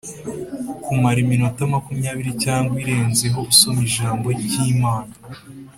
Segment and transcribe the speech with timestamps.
[0.83, 5.13] kumara iminota makumyabiri cyangwa irenzeho usoma Ijambo ry Imana